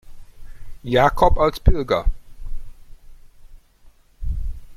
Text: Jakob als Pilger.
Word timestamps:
Jakob 0.83 1.37
als 1.37 1.59
Pilger. 1.59 2.05